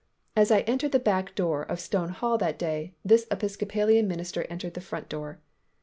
As 0.35 0.49
I 0.49 0.61
entered 0.61 0.93
the 0.93 0.99
back 0.99 1.35
door 1.35 1.61
of 1.61 1.79
Stone 1.79 2.09
Hall 2.09 2.35
that 2.39 2.57
day, 2.57 2.95
this 3.05 3.27
Episcopalian 3.29 4.07
minister 4.07 4.47
entered 4.49 4.73
the 4.73 4.81
front 4.81 5.07
door. 5.09 5.41